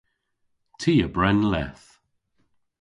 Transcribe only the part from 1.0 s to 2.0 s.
a bren leth.